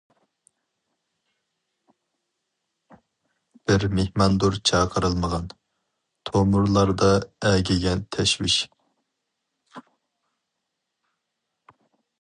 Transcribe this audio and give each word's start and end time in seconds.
بىر 3.71 3.85
مېھماندۇر 3.99 4.57
چاقىرىلمىغان، 4.71 5.45
تومۇرلاردا 6.31 7.11
ئەگىگەن 7.51 8.03
تەشۋىش. 8.17 8.59